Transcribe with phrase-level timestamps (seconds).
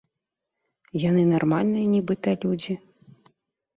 [1.09, 2.73] Яны нармальныя нібыта людзі.